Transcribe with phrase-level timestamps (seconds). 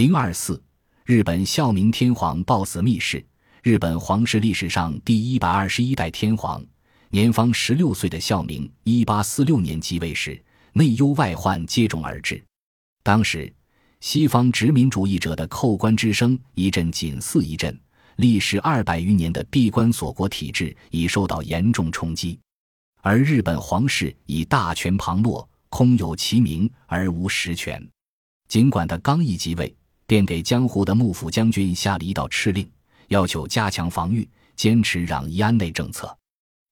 [0.00, 0.58] 零二四，
[1.04, 3.22] 日本孝明天皇暴死密室。
[3.62, 6.64] 日本皇室历史上第一百二十一代天皇，
[7.10, 10.42] 年方十六岁的孝明，一八四六年即位时，
[10.72, 12.42] 内忧外患接踵而至。
[13.02, 13.52] 当时，
[14.00, 17.78] 西方殖民主义者的叩关之声一阵紧似一阵，
[18.16, 22.40] 历时二百余年的闭关锁国体制已受到严重冲击，
[23.02, 27.86] 而日本皇室已大权旁落，空有其名而无实权。
[28.48, 29.76] 尽管他刚一即位，
[30.10, 32.68] 便给江湖的幕府将军下了一道敕令。
[33.10, 36.12] 要求加强防御，坚持攘夷安内政策，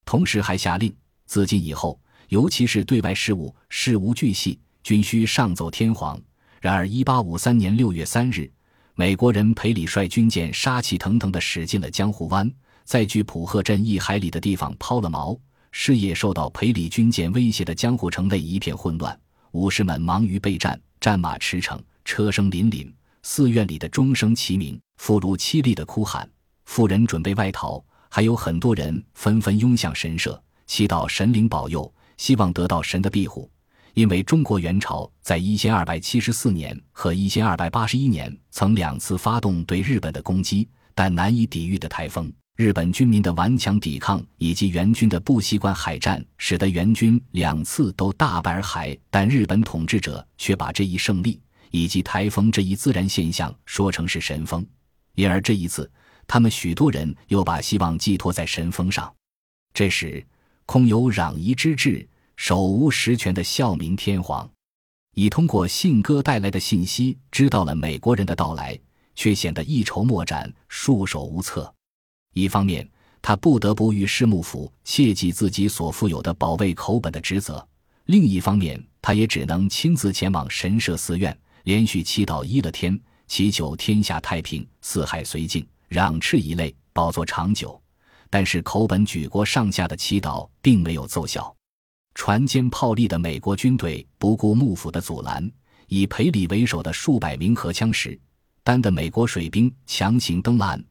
[0.03, 0.93] 同时还下令，
[1.25, 1.97] 自今以后，
[2.27, 6.19] 尤其是对外事务，事无巨细，均需上奏天皇。
[6.59, 8.51] 然而，一八五三年六月三日，
[8.93, 12.51] 美国人裴礼率军舰杀气腾腾地驶进了江湖湾，
[12.83, 15.39] 在距浦贺镇一海里的地方抛了锚。
[15.71, 19.17] 事业受到裴礼军舰威胁的江湖城内一片混乱，
[19.51, 22.91] 武士们忙于备战，战马驰骋，车声凛凛。
[23.23, 26.29] 寺院里的钟声齐鸣，妇孺凄厉的哭喊，
[26.65, 33.49] 妇人准备外逃，还有很多人纷纷拥向神社，祈祷神灵保佑，希望得到神的庇护。
[33.95, 48.97] 因为中国元朝在一千二百七十四年和一千二百八十一年曾两次发动对日本的攻击，但难以抵御的台风、日本军民的顽强抵抗以及元军的不习惯海战，使得元军两次都大败而还。
[49.09, 51.41] 但日本统治者却把这一胜利。
[51.71, 54.65] 以及台风这一自然现象说成是神风，
[55.15, 55.89] 因而这一次，
[56.27, 59.13] 他们许多人又把希望寄托在神风上。
[59.73, 60.25] 这时，
[60.65, 64.49] 空有攘夷之志、手无实权的孝明天皇，
[65.15, 68.77] 已通过信鸽带来的信息知道了美国人的到来，
[69.15, 71.73] 却显得一筹莫展、束手无策。
[72.33, 72.87] 一方面，
[73.21, 77.55] 他不得不与世幕府切记自己所负有的保卫口本的职责；
[78.05, 81.37] 另一方面，他也只能亲自前往神社寺院。
[81.63, 87.79] 连续祈祷一了天，祈求天下太平，四海绥靖，攘斥一类，宝座长久。
[88.29, 91.55] 但是口本举国上下的祈祷并没有奏效，
[92.13, 95.51] 船坚炮利的美国军队不顾幕府的阻拦，
[95.87, 98.19] 以裴礼为首的数百名荷枪实
[98.63, 100.83] 弹的美国水兵强行登岸，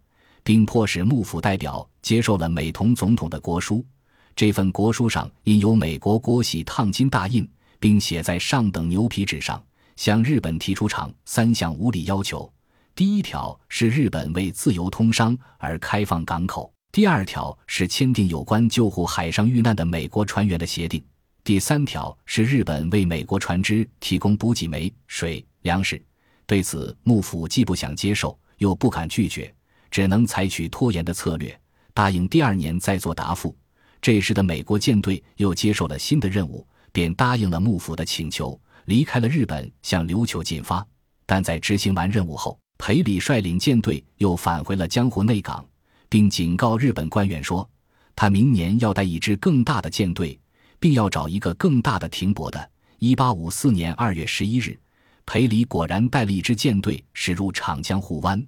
[0.43, 3.87] 并迫使幕府代表接受了美同总统的国书。
[4.35, 7.49] 这份国书上印有美国国玺烫金大印，
[7.79, 9.63] 并写在上等牛皮纸上。
[9.99, 12.49] 向日本提出厂三项无理要求：
[12.95, 21.03] 第一条是日本为自由通商而开放港口；第二条是签订有关救护海上遇难的美国船员的协定；
[21.43, 26.01] 第三条是日本为美国船只提供补给煤、水、粮食。
[26.47, 29.53] 对此，幕府既不想接受，又不敢拒绝，
[29.91, 31.61] 只能采取拖延的策略，
[31.93, 33.53] 答应第二年再做答复。
[34.01, 38.59] 这时的美国舰队又接受了新的任务，便答应了幕府的请求。
[38.89, 40.85] 离开了日本，向琉球进发。
[41.27, 45.63] 但在执行完任务后，裴礼率领舰队又返回了江户内港，
[46.09, 47.69] 并警告日本官员说，
[48.17, 50.41] 他明年要带一支更大的舰队，
[50.81, 52.71] 并要找一个更大的停泊的。
[52.99, 54.81] 一八五四年二月十一日，
[55.27, 58.43] 裴礼果然带了一支舰队驶入长江户湾。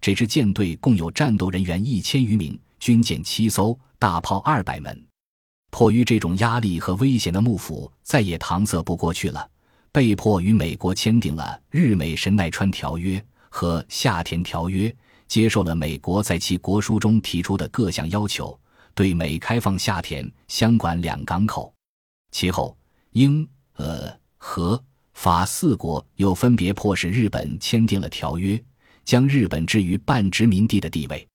[0.00, 5.04] 这支舰队共有战斗人员一千余名，军舰七艘，大炮二百门。
[5.72, 9.50] 迫于这种压力和危险的幕府再也搪塞不过去了。
[9.92, 13.18] 被迫与美国签订了《日美神奈川条约》
[13.48, 14.88] 和《夏田条约》，
[15.26, 18.56] 接受了美国在其国书中提出的各项要求，
[18.94, 21.74] 对美开放夏田、香管两港口。
[22.30, 22.76] 其后，
[23.12, 23.46] 英、
[23.78, 24.80] 俄、和、
[25.14, 28.62] 法四国又分别迫使日本签订了条约，
[29.04, 31.26] 将日本置于半殖民地的地位。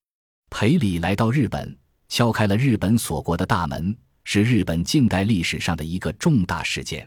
[0.50, 1.78] 裴礼来到日本，
[2.08, 3.94] 敲开了日本锁国的大门，
[4.24, 7.06] 是日本近代历史上的一个重大事件。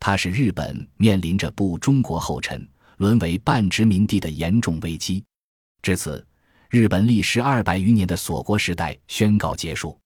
[0.00, 2.66] 它使日本面临着步中国后尘、
[2.98, 5.24] 沦为半殖民地的严重危机。
[5.82, 6.24] 至此，
[6.70, 9.98] 日本历时二百余年的锁国时代宣告结束。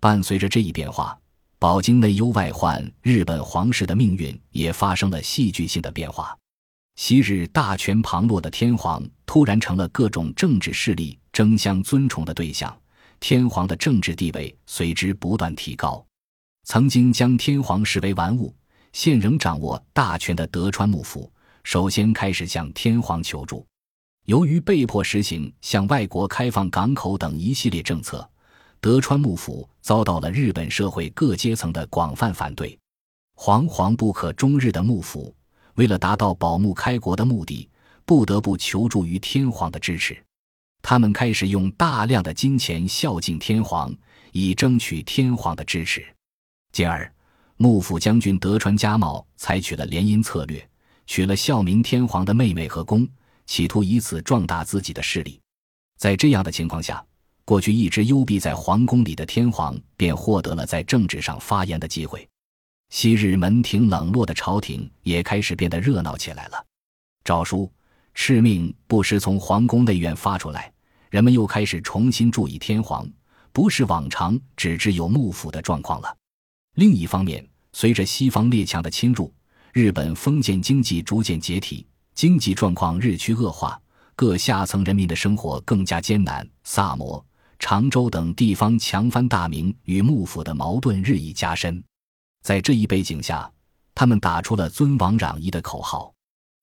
[0.00, 1.16] 伴随着这一变化，
[1.58, 6.36] 饱经内忧外患，日本皇室的命运也发生了戏剧性的变化。
[6.96, 12.76] 昔日大权旁落的天皇，突然成了各种政治势力争相尊崇的对象，
[13.18, 16.04] 天皇的政治地位随之不断提高。
[16.64, 18.54] 曾经将天皇视为玩物。
[18.92, 21.30] 现仍掌握大权的德川幕府，
[21.64, 23.66] 首先开始向天皇求助。
[24.26, 28.28] 由于被迫实行向外国开放港口等一系列政策，
[28.80, 32.78] 德川幕府遭到了日本社会各阶层的广泛反对。
[33.34, 35.34] 惶惶不可终日的幕府，
[35.74, 37.68] 为了达到保幕开国的目的，
[38.04, 40.22] 不得不求助于天皇的支持。
[40.82, 43.92] 他们开始用大量的金钱孝敬天皇，
[44.32, 46.04] 以争取天皇的支持，
[46.72, 47.10] 进而。
[47.62, 50.68] 幕府将军德川家茂采取了联姻策略，
[51.06, 53.08] 娶了孝明天皇的妹妹和宫，
[53.46, 55.40] 企图以此壮大自己的势力。
[55.96, 57.00] 在这样的情况下，
[57.44, 62.28] 过去一直幽闭在皇宫里的天皇便获得了在政治上发言的机会。
[62.90, 66.66] 昔日门庭冷落的朝廷也开始变得热闹起来了。
[67.22, 67.70] 诏书、
[68.12, 70.72] 敕命不时从皇宫内院发出来，
[71.10, 73.08] 人们又开始重新注意天皇，
[73.52, 76.12] 不是往常只知有幕府的状况了。
[76.74, 79.32] 另一方面，随着西方列强的侵入，
[79.72, 83.80] 日本封建经济逐渐解体，经济状况日趋恶化，
[84.14, 86.48] 各下层人民的生活更加艰难。
[86.64, 87.24] 萨摩。
[87.58, 91.80] 常州等地方强藩大名与幕府的矛盾日益加深，
[92.42, 93.48] 在这一背景下，
[93.94, 96.12] 他们打出了“尊王攘夷”的口号。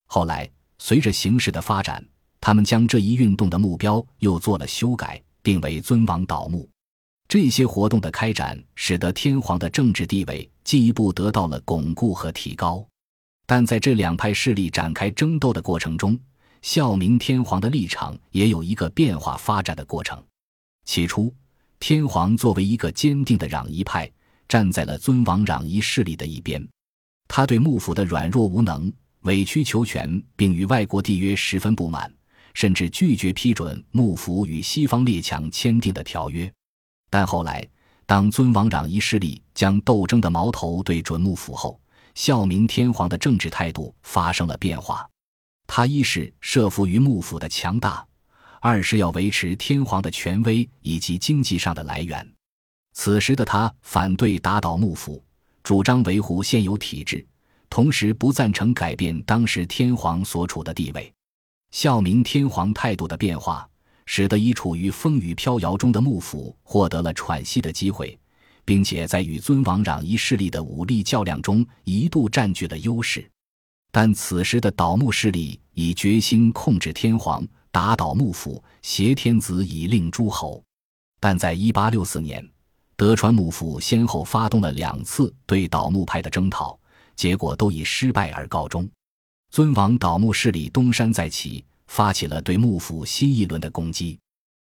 [0.07, 2.05] 后来，随着形势的发展，
[2.41, 6.69] 他们将这一运动的目标又做了修改，定为“尊王倒幕”。
[7.29, 12.83] 这些活动的开展，使得天皇的政治地位进一步得到了巩固和提高。
[13.45, 16.19] 但在这两派势力展开争斗的过程中，
[16.63, 20.19] 孝明天皇的立场也有一个变化发展的过程。
[20.85, 21.31] 起初，
[21.79, 24.11] 天皇作为一个坚定的攘夷派，
[24.47, 26.67] 站在了尊王攘夷势力的一边。
[27.27, 28.91] 他对幕府的软弱无能、
[29.21, 32.11] 委曲求全，并与外国缔约十分不满，
[32.55, 36.51] 甚至拒绝批准幕府与西方列强签订的条约。
[37.09, 37.67] 但后来，
[38.05, 41.79] 当尊王攘夷势力将斗争的矛头对准幕府后，
[42.15, 45.07] 孝明天皇的政治态度发生了变化。
[45.67, 48.05] 他一是慑服于幕府的强大。
[48.61, 52.29] 二是要维持天皇的权威以及经济上的来源。
[52.93, 55.23] 此时的他反对打倒幕府，
[55.63, 57.25] 主张维护现有体制，
[57.69, 61.09] 同时不赞成改变当时天皇所处的地位。
[61.71, 63.65] 孝明天皇态度的变化，
[64.11, 68.17] 使得已处于风雨飘摇中的幕府获得了喘息的机会，
[68.65, 73.29] 并且在与尊王攘夷势力的武力较量中一度占据了优势。
[73.91, 77.47] 但此时的倒幕势力已决心控制天皇。
[77.69, 80.63] 打倒幕府，挟天子以令诸侯。
[81.19, 82.43] 但在一八六四年，
[82.95, 86.77] 德川幕府先后发动了两次对倒幕派的征讨，
[87.15, 88.89] 结果都以失败而告终。
[89.51, 94.17] 尊王倒幕势力东山再起，发起了对幕府新一轮的攻击。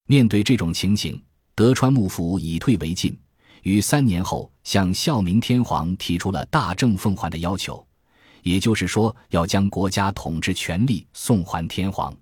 [0.07, 1.21] 面对这种情形，
[1.53, 3.17] 德川幕府以退为进，
[3.61, 7.85] 于三年后向孝明天皇提出了大政奉还的要求，
[8.41, 12.13] 也就是说，要将国家统治权力送还天皇。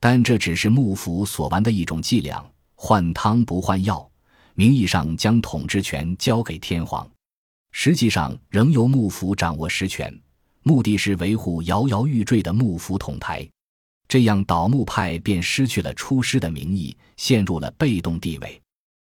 [0.00, 4.10] 但这只是幕府所玩的一种伎俩，换汤不换药，
[4.54, 7.08] 名义上将统治权交给天皇，
[7.70, 10.12] 实际上仍由幕府掌握实权，
[10.64, 13.48] 目的是维护摇摇欲坠的幕府统台。
[14.12, 18.60] 这样，倒幕派便失去了出师的名义，陷入了被动地位。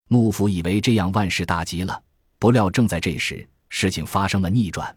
[0.08, 2.00] 幕府以为这样万事大吉了，
[2.38, 4.96] 不料正在这时，事情发生了逆转。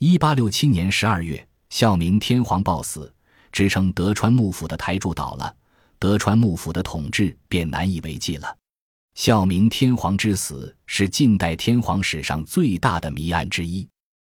[0.00, 3.14] 一八六七年十二月，孝明天皇暴死。
[3.52, 5.54] 支撑德川幕府的台柱倒了，
[6.00, 8.56] 德川幕府的统治便难以为继了。
[9.14, 13.88] 孝明天皇之死是近代天皇史上最大的谜案之一。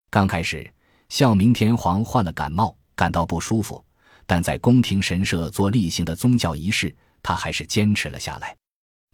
[0.09, 0.73] 刚开始，
[1.09, 3.85] 孝明天皇患了感冒，感到不舒服，
[4.31, 8.57] 但在宫廷神社做例行的宗教仪式，他还是坚持了下来。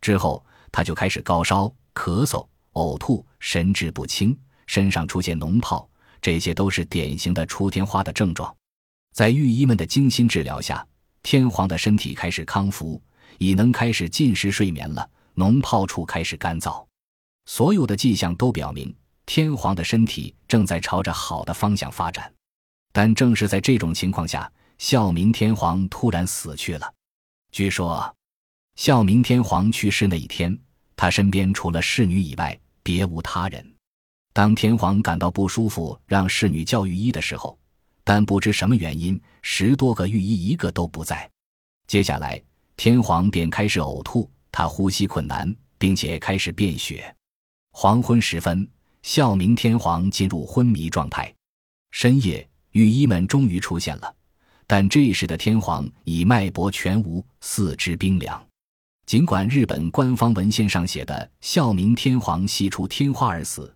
[0.02, 5.88] 之后，他就开始高烧、咳嗽、呕吐、神志不清，身上出现脓泡，
[6.20, 8.54] 这些都是典型的出天花的症状。
[9.14, 10.86] 在御医们的精心治疗下，
[11.22, 13.02] 天皇的身体开始康复，
[13.38, 15.08] 已能开始进食睡眠了。
[15.36, 16.84] 脓泡处开始干燥，
[17.46, 18.94] 所有的迹象都表明
[19.24, 22.30] 天皇的身体正在朝着好的方向发展。
[22.92, 26.92] 但正是在这种情况下，孝明天皇突然死去了。
[27.50, 28.14] 据说，
[28.74, 30.56] 孝明天皇去世那一天，
[30.94, 33.74] 他身边除了侍女以外别无他人。
[34.34, 37.58] 当天皇感到不舒服，让侍女叫御医的时候。
[38.04, 41.28] 但不知什么原因，十多个御医一个都不在。
[41.88, 42.40] 接下来，
[42.76, 47.12] 天皇便开始呕吐，他呼吸困难，并且开始便血。
[47.72, 48.68] 黄昏时分，
[49.02, 51.34] 孝明天皇进入昏迷状态。
[51.90, 54.14] 深夜，御医们终于出现了，
[54.66, 58.44] 但这时的天皇已脉搏全无，四肢冰凉。
[59.06, 63.72] 尽管日本官方文献上写的孝明天皇喜出天花而死。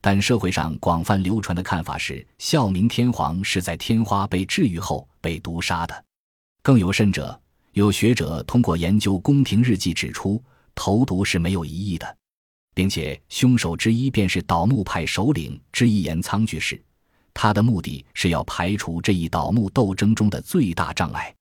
[0.00, 6.04] 但社会上广泛流传的看法是，孝明天皇是在天花被治愈后被毒杀的。
[6.60, 7.40] 更有甚者，
[7.74, 10.42] 有学者通过研究宫廷日记指出，
[10.74, 12.16] 投毒是没有疑义的，
[12.74, 16.82] 并且凶手之一便是倒幕派首领之一岩仓居士。
[17.34, 21.34] 他的目的是要排除这一倒幕斗争中的最大障碍。